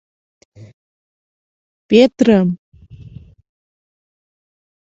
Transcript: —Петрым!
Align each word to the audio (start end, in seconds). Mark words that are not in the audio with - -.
—Петрым! 1.89 2.49